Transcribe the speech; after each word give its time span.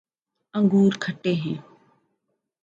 انگور 0.53 0.91
کھٹے 1.01 1.33
ہیں 1.33 1.57